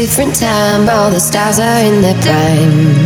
different 0.00 0.34
time. 0.34 0.88
All 0.88 1.10
the 1.10 1.20
stars 1.20 1.58
are 1.58 1.84
in 1.84 2.00
their 2.00 2.16
prime. 2.24 3.04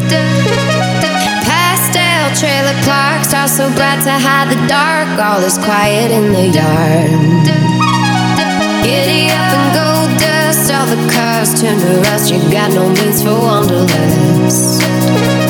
Pastel 1.43 2.31
trailer 2.39 2.79
parks 2.87 3.35
are 3.35 3.49
so 3.49 3.67
glad 3.75 3.99
to 4.05 4.13
hide 4.13 4.55
the 4.55 4.61
dark. 4.69 5.19
All 5.19 5.43
is 5.43 5.59
quiet 5.59 6.13
in 6.13 6.33
the 6.33 6.47
yard. 6.55 7.47
Giddy 8.87 9.27
up 9.27 9.51
and 9.59 9.75
go 9.75 10.07
dust. 10.23 10.71
All 10.71 10.87
the 10.87 11.03
cars 11.11 11.61
turn 11.61 11.81
to 11.81 11.99
rust. 12.07 12.31
You 12.31 12.39
got 12.53 12.71
no 12.73 12.89
means 12.89 13.25
for 13.25 13.35
wanderlust. 13.43 15.44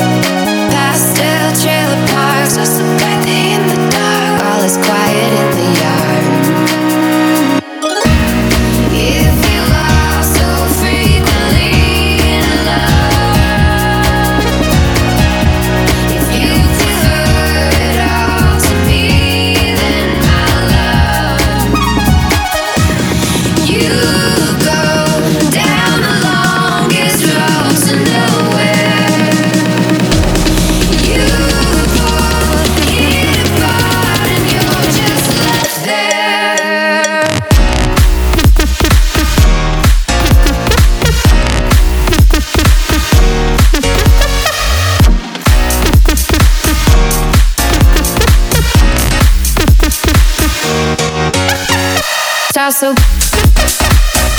Start 52.65 52.73
so 52.73 52.93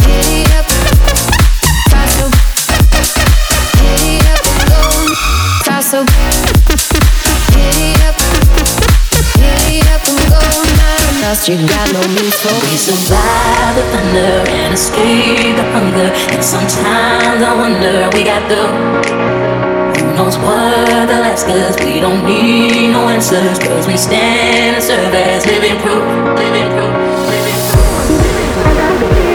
giddy 0.02 0.42
up, 0.58 0.66
start 1.86 2.10
so 2.10 2.26
giddy 3.78 4.18
up 4.26 4.42
and 4.50 4.66
go. 4.66 4.82
Start 5.62 5.84
so 5.86 6.02
giddy 7.54 7.94
up, 8.02 8.18
giddy 9.38 9.78
up 9.94 10.02
and 10.10 10.18
go. 10.26 10.42
Now 10.74 11.22
lost, 11.22 11.46
you 11.46 11.54
got 11.70 11.86
no 11.94 12.02
means 12.18 12.34
for 12.42 12.50
We 12.66 12.74
survive 12.74 13.76
the 13.78 13.84
thunder 13.94 14.42
and 14.50 14.74
escape 14.74 15.54
the 15.54 15.62
hunger. 15.70 16.10
And 16.34 16.42
sometimes 16.42 17.44
I 17.46 17.54
wonder 17.54 18.10
we 18.12 18.24
got 18.24 18.42
the 18.50 18.66
knows 20.16 20.36
what 20.38 21.06
the 21.06 21.22
last 21.22 21.46
cause 21.46 21.76
we 21.78 22.00
don't 22.00 22.26
need 22.26 22.90
no 22.90 23.08
answers. 23.08 23.60
Cause 23.60 23.86
we 23.86 23.96
stand 23.96 24.74
and 24.74 24.82
serve 24.82 25.14
as 25.14 25.46
living 25.46 25.78
proof, 25.78 26.02
living 26.34 26.68
proof, 26.74 26.90
living 27.30 27.54
proof. 27.70 27.75
It's 28.58 28.64
the 28.64 29.25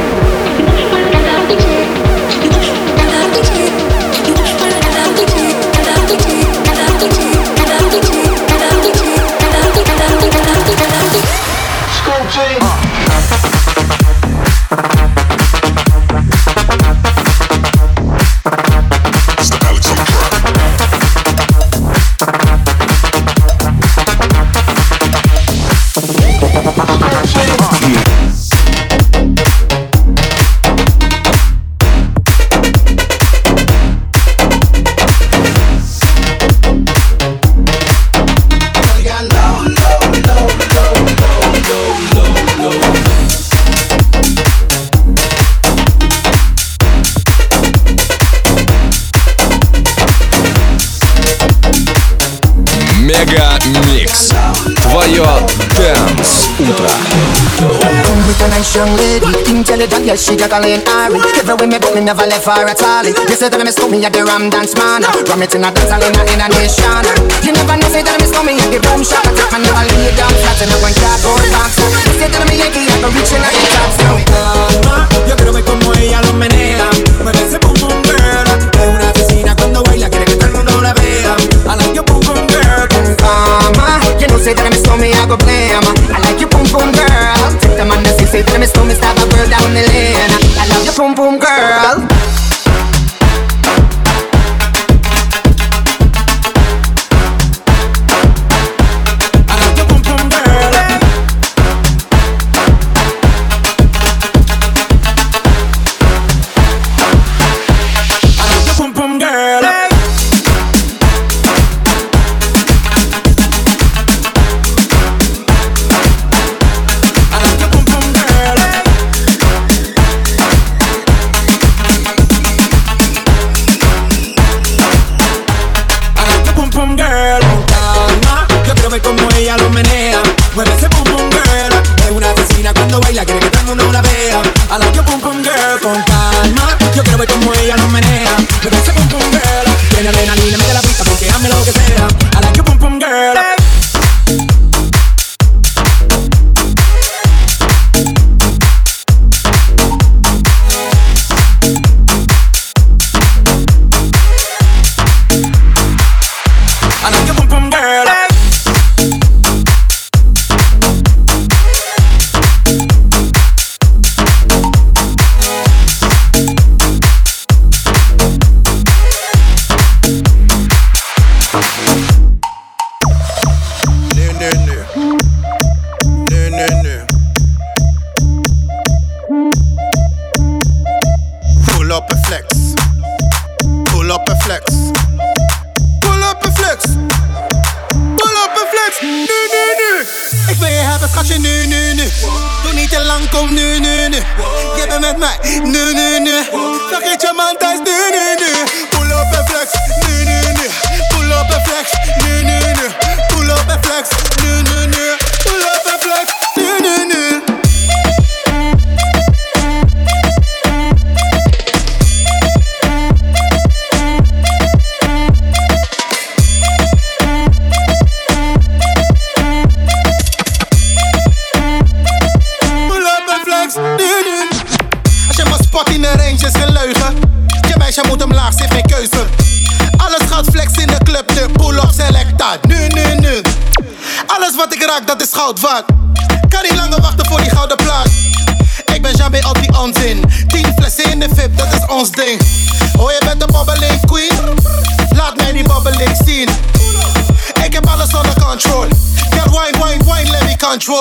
Мега 53.11 53.59
Микс. 53.87 54.31
Твое 54.83 55.25
Дэнс 55.77 56.49
Утро. 56.59 56.91
Come 57.56 58.23
with 58.27 58.43
a 58.43 58.49
nice 58.49 58.75
young 58.75 58.93
lady 58.97 59.33
Intelligent, 59.49 60.05
yes, 60.05 60.25
she 60.25 60.37
got 60.37 60.53
a 60.53 60.61
lane 60.61 60.83
Ari 60.87 61.21
Every 61.41 61.55
way 61.56 61.67
me 61.67 61.79
but 61.79 61.94
me 61.94 62.00
never 62.05 62.27
left 62.27 62.44
her 62.47 62.69
at 62.69 62.83
all 62.83 63.05
You 63.05 63.37
say 63.37 63.49
that 63.49 63.61
me 63.65 63.71
stole 63.73 63.88
me 63.88 64.05
at 64.05 64.12
the 64.12 64.25
Ram 64.25 64.50
Dance 64.50 64.77
Man 64.77 65.03
Ram 65.03 65.43
it 65.43 65.55
in 65.55 65.65
a 65.65 65.73
dance 65.73 65.88
hall 65.88 66.03
in 66.05 66.12
a, 66.12 66.23
in 66.29 66.41
a 66.44 66.47
nation 66.53 67.05
You 67.41 67.56
never 67.56 67.77
know, 67.81 67.88
say 67.88 68.05
that 68.05 68.21
me 68.21 68.29
stole 68.29 68.44
me 68.44 68.61
at 68.61 68.69
the 68.69 68.79
Boom 68.85 69.00
Shop 69.00 69.25
I 69.25 69.33
take 69.33 69.50
my 69.53 69.59
never 69.65 69.85
lay 69.88 70.12
down 70.17 70.33
flat 70.37 70.61
in 70.61 70.69
a 70.69 70.77
one 70.85 70.93
cardboard 71.00 71.49
box 71.49 71.81
You 71.81 72.12
say 72.21 72.29
that 72.29 72.44
me 72.44 72.61
Yankee, 72.61 72.85
I 72.93 72.97
go 73.00 73.09
reaching 73.09 73.41
out 73.41 73.53
the 73.56 73.65
tops 73.73 73.97
now 74.05 74.17
Yo 75.25 75.35
quiero 75.37 75.53
ver 75.53 75.65
como 75.65 75.93
ella 75.97 76.21
lo 76.29 76.33
menea 76.37 76.88
Mueve 77.25 77.41
ese 77.41 77.59
pum 77.59 77.73
pum 77.81 77.97
girl 78.05 78.49
Mama, 83.31 84.00
you 84.19 84.28
know, 84.28 84.38
say 84.38 84.54
that 84.54 84.68
me 84.69 84.78
stole 84.78 84.98
me, 84.98 85.13
I 85.13 85.24
go 85.28 85.38
blame 85.38 85.86
I 86.12 86.18
like 86.25 86.39
your 86.39 86.50
boom 86.50 86.66
boom 86.74 86.89
girl. 86.92 87.48
Take 87.62 87.78
the 87.78 87.86
man 87.86 88.04
that 88.04 88.16
say, 88.19 88.25
say 88.25 88.42
that 88.42 88.60
me 88.60 88.68
stole 88.68 88.86
me, 88.86 88.95
stab 88.95 89.18
a 89.18 89.25
girl 89.30 89.48
down 89.48 89.72
the 89.74 89.83
lane. 89.88 90.31
I 90.60 90.63
love 90.72 90.83
your 90.86 90.95
boom 90.98 91.13
boom 91.16 91.36
girl 91.39 91.61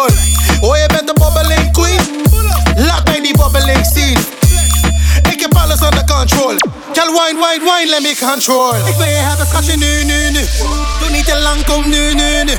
control. 0.07 0.71
Oh, 0.71 0.77
je 0.77 0.87
bent 0.87 1.09
een 1.09 1.15
bobbeling 1.15 1.73
queen? 1.73 2.01
Laat 2.77 3.05
mij 3.05 3.21
die 3.21 3.37
bobbeling 3.37 3.87
zien. 3.95 4.19
Ik 5.31 5.41
heb 5.41 5.55
alles 5.55 5.81
onder 5.81 6.05
control. 6.05 6.55
Girl, 6.93 7.13
wine, 7.13 7.39
wine, 7.45 7.65
wine, 7.65 7.91
let 7.91 8.03
me 8.03 8.17
control. 8.31 8.75
Ik 8.75 8.95
wil 8.97 9.07
je 9.07 9.21
hebben, 9.29 9.47
schatje, 9.47 9.77
nu, 9.77 10.05
nu, 10.05 10.31
nu. 10.31 10.47
Doe 11.01 11.11
niet 11.11 11.25
te 11.25 11.39
lang, 11.39 11.65
kom 11.65 11.89
nu, 11.89 12.15
nu, 12.15 12.45
nu. 12.45 12.53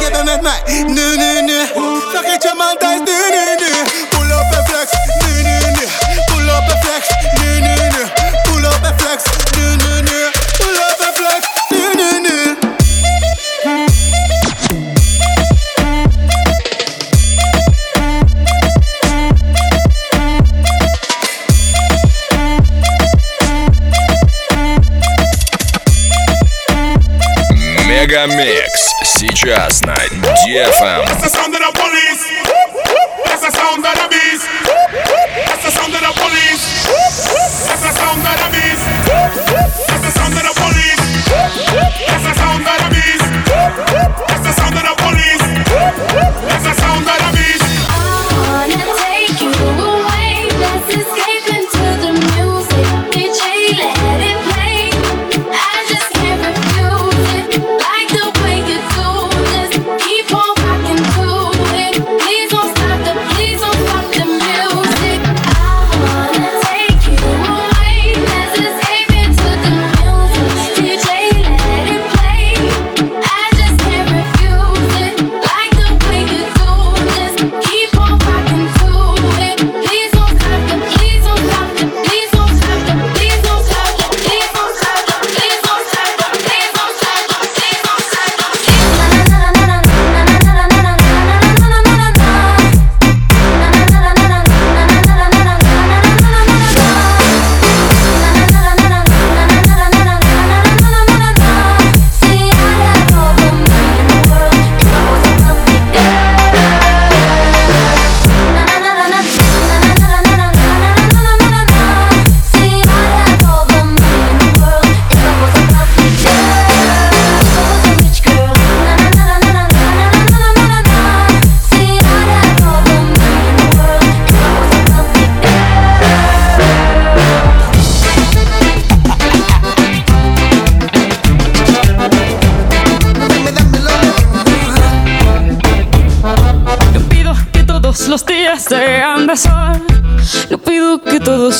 Je 0.00 0.08
bent 0.12 0.24
met 0.24 0.42
mij, 0.42 0.60
nu, 0.86 1.16
nu, 1.16 1.42
nu. 1.42 1.58
Vergeet 2.12 2.42
je 2.42 2.54
man 2.56 2.76
thuis, 2.78 2.98
nu, 2.98 3.18
nu, 3.34 3.44
nu. 3.62 3.70
Pull 4.08 4.30
up 4.30 4.52
en 4.58 4.64
flex, 4.66 4.90
nu, 5.24 5.42
nu, 5.42 5.58
nu. 5.76 5.84
Pull 6.26 6.48
up 6.48 6.68
en 6.72 6.78
flex, 6.84 7.02
nu, 7.40 7.60
nu, 7.60 7.74
nu. 7.94 8.02
Pull 8.42 8.64
up 8.64 8.82
en 8.82 8.94
flex, 9.00 9.22
Мега 27.99 28.25
Микс. 28.27 28.93
Сейчас 29.03 29.81
на 29.81 29.93
DFM. 29.93 31.05
That's 31.05 31.21
the 31.21 31.29
sound 31.29 31.53
of 31.55 31.61
the 31.61 31.71
police. 31.73 32.23
That's 33.25 33.41
the 33.41 33.51
sound 33.51 33.85
of 33.85 33.93
the 33.93 34.07
beast. 34.09 34.47
That's 35.47 35.63
the 35.63 35.71
sound 35.71 35.93
of 35.93 36.01
the 36.01 36.11
police. 36.13 36.63
That's 37.67 37.81
the 37.81 37.91
sound 37.91 38.25
of 38.25 38.35
the 38.39 38.47
beast. 38.53 38.85
That's 39.87 40.03
the 40.05 40.11
sound 40.11 40.33
of 40.33 40.43
the 40.43 40.53
police. 40.61 42.08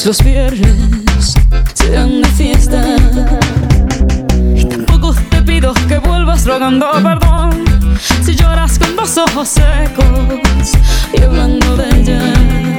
Los 0.07 0.23
viernes 0.23 1.35
sean 1.75 2.23
de 2.23 2.29
fiesta. 2.29 2.83
Y 4.55 4.65
tampoco 4.65 5.15
te 5.31 5.43
pido 5.43 5.75
que 5.89 5.99
vuelvas 5.99 6.47
rogando 6.47 6.91
perdón. 7.03 7.65
Si 8.25 8.35
lloras 8.35 8.79
con 8.79 8.97
los 8.97 9.19
ojos 9.19 9.49
secos 9.49 10.73
y 11.13 11.23
hablando 11.23 11.77
de 11.77 12.01
ella. 12.01 12.70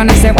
Con 0.00 0.08
ese 0.08 0.39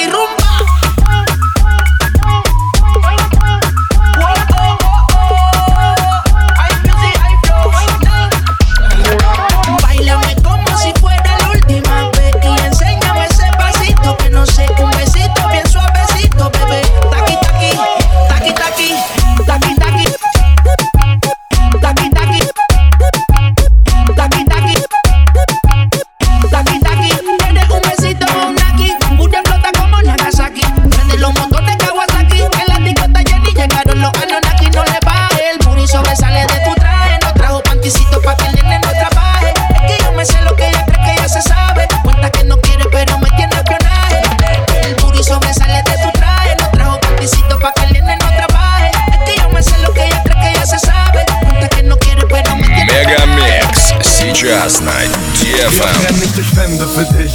Just 54.41 54.83
Night 54.83 55.07
DFM. 55.35 56.01
Wir 56.01 56.07
rennen 56.07 56.19
nicht 56.19 56.35
durch 56.35 56.57
Wände 56.57 56.87
für 56.87 57.05
dich, 57.15 57.31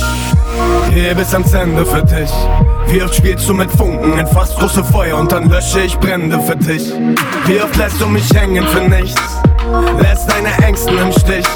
hier 0.93 1.15
bis 1.15 1.33
ans 1.33 1.53
Ende 1.53 1.87
für 1.87 2.03
dich. 2.03 2.31
Wie 2.89 3.01
oft 3.01 3.15
spielst 3.15 3.49
du 3.49 3.55
mit 3.55 3.71
Funken, 3.71 4.19
in 4.19 4.27
fast 4.27 4.57
große 4.57 4.83
Feuer 4.83 5.17
und 5.17 5.31
dann 5.31 5.49
lösche 5.49 5.83
ich 5.83 5.97
Brände 5.99 6.41
für 6.41 6.57
dich. 6.57 6.93
Wie 7.47 7.61
oft 7.61 7.77
lässt 7.77 8.01
du 8.01 8.09
mich 8.09 8.29
hängen 8.35 8.67
für 8.67 8.81
nichts, 8.81 9.21
lässt 10.01 10.29
deine 10.29 10.53
Ängsten 10.67 10.99
im 10.99 11.13
Stich. 11.13 11.47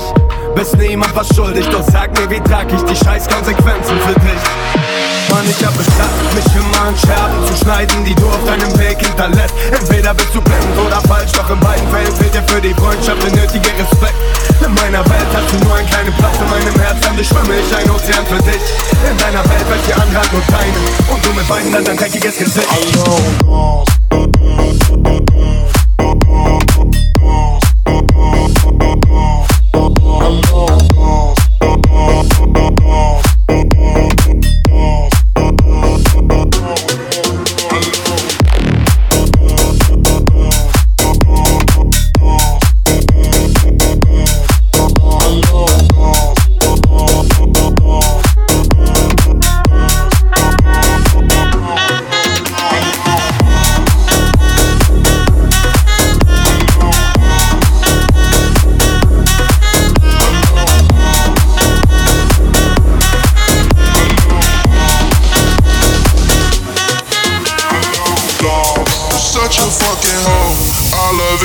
Bist 0.54 0.76
niemand 0.76 1.16
was 1.16 1.34
schuldig, 1.34 1.66
doch 1.66 1.82
sag 1.90 2.16
mir, 2.16 2.30
wie 2.30 2.40
trag 2.48 2.66
ich 2.72 2.82
die 2.82 3.04
scheiß 3.04 3.26
Konsequenzen 3.28 3.98
für 4.06 4.20
dich. 4.20 4.99
Mann, 5.30 5.46
ich 5.48 5.64
hab 5.64 5.78
es 5.78 5.86
satt, 5.86 6.10
mich 6.34 6.44
immer 6.54 6.88
an 6.88 6.96
Scherben 6.98 7.46
zu 7.46 7.54
schneiden, 7.56 8.04
die 8.04 8.14
du 8.14 8.26
auf 8.26 8.44
deinem 8.44 8.76
Weg 8.78 8.98
hinterlässt. 8.98 9.54
Entweder 9.70 10.12
bist 10.14 10.34
du 10.34 10.40
blind 10.40 10.76
oder 10.84 11.00
falsch, 11.08 11.32
doch 11.32 11.48
in 11.50 11.60
beiden 11.60 11.86
Fällen 11.88 12.14
fehlt 12.16 12.34
dir 12.34 12.42
für 12.46 12.60
die 12.60 12.74
Freundschaft 12.74 13.22
der 13.22 13.30
nötige 13.30 13.70
Respekt. 13.78 14.18
In 14.64 14.74
meiner 14.74 15.04
Welt 15.06 15.30
hast 15.32 15.52
du 15.52 15.64
nur 15.64 15.74
einen 15.74 15.88
kleinen 15.88 16.12
Platz 16.14 16.36
in 16.40 16.50
meinem 16.50 16.80
Herz, 16.80 16.98
dann 17.00 17.14
schwimme 17.24 17.54
ich 17.58 17.70
ein 17.76 17.90
Ozean 17.90 18.26
für 18.26 18.42
dich. 18.42 18.62
In 19.08 19.16
deiner 19.18 19.44
Welt 19.48 19.66
welche 19.70 19.94
andere 20.00 20.20
hat 20.20 20.32
nur 20.32 20.42
deinen 20.50 20.82
und 21.14 21.24
du 21.24 21.32
mit 21.32 21.48
beiden 21.48 21.72
dann 21.72 21.84
dein 21.84 21.96
dreckiges 21.96 22.36
Gesicht. 22.36 22.98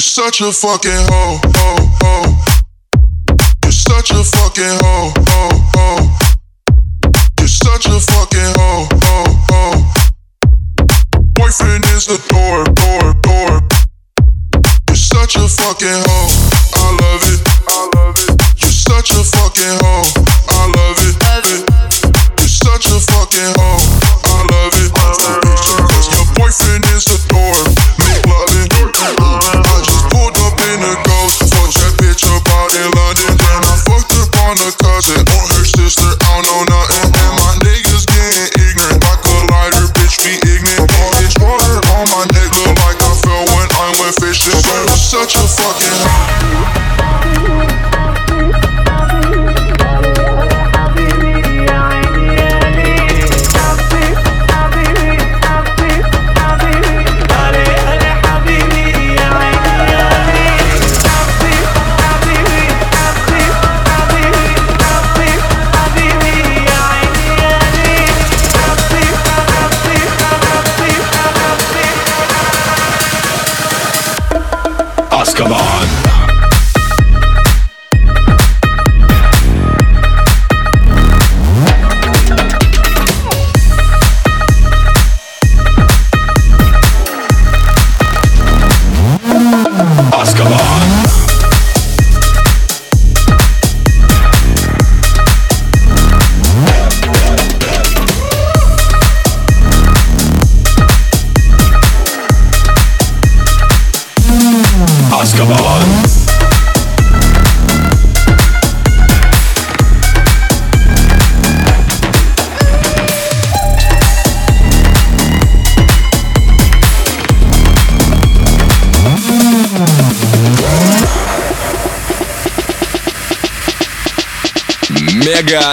You're 0.00 0.30
such 0.30 0.40
a 0.40 0.50
fucking 0.50 0.90
hoe, 0.92 1.38
hoe, 1.58 1.88
hoe. 2.00 2.34
You're 3.62 3.70
such 3.70 4.10
a 4.12 4.24
fucking 4.24 4.64
hoe, 4.64 5.12
hoe, 5.28 5.60
hoe. 5.74 6.29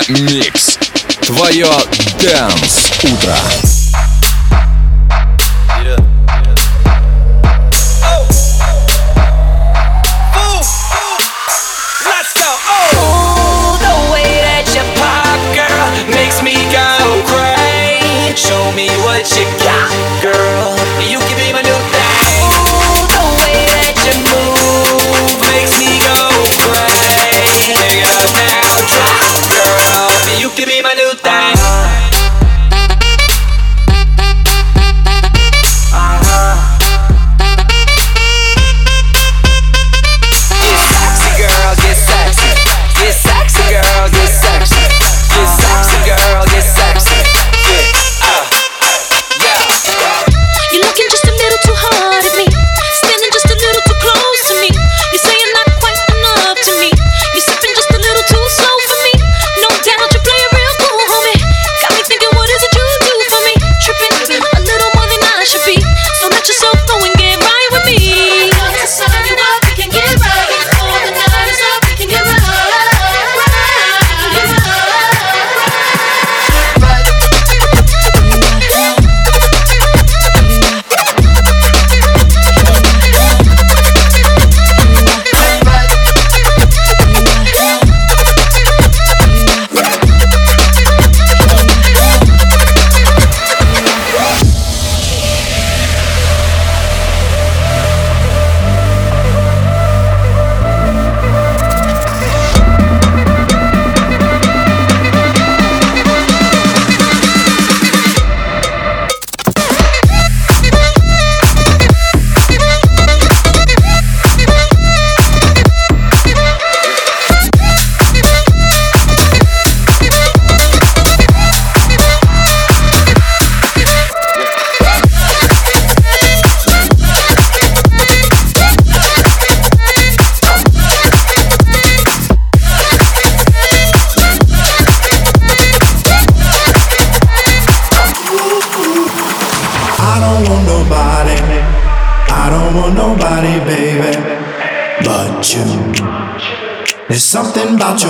Микс. 0.09 0.77
Твое 1.21 1.67
Дэнс 2.21 2.91
Утро. 3.03 3.66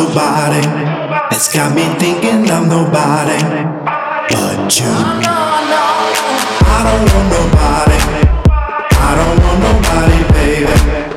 nobody. 0.07 0.61
It's 1.35 1.53
got 1.53 1.75
me 1.75 1.83
thinking 1.99 2.49
I'm 2.49 2.69
nobody. 2.69 3.41
But 4.29 4.79
you. 4.79 4.85
I 6.69 6.79
don't 6.85 7.03
want 7.13 7.27
nobody. 7.35 7.99
I 8.95 9.11
don't 9.17 9.37
want 9.43 9.59
nobody, 9.67 10.19
baby. 10.33 11.16